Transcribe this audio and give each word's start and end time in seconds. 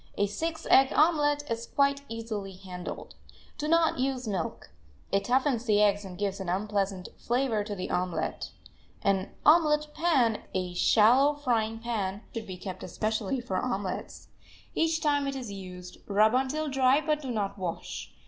A 0.17 0.25
six 0.25 0.65
egg 0.71 0.91
omelet 0.95 1.43
is 1.47 1.67
quite 1.67 2.01
easily 2.09 2.53
handled. 2.53 3.13
Do 3.59 3.67
not 3.67 3.99
use 3.99 4.27
milk; 4.27 4.71
it 5.11 5.23
toughens 5.25 5.65
the 5.67 5.79
eggs 5.79 6.03
and 6.03 6.17
gives 6.17 6.39
an 6.39 6.49
unpleasant 6.49 7.09
flavor 7.19 7.63
to 7.63 7.75
the 7.75 7.91
omelet. 7.91 8.49
An 9.03 9.29
"omelet 9.45 9.89
pan," 9.93 10.41
a 10.55 10.73
shallow 10.73 11.35
frying 11.35 11.77
pan, 11.77 12.21
should 12.33 12.47
be 12.47 12.57
kept 12.57 12.81
especially 12.81 13.41
for 13.41 13.57
omelets. 13.57 14.29
Each 14.73 14.99
time 14.99 15.27
it 15.27 15.35
is 15.35 15.51
used 15.51 15.99
rub 16.07 16.33
until 16.33 16.67
dry, 16.67 16.99
but 16.99 17.21
do 17.21 17.29
not 17.29 17.59
wash. 17.59 18.11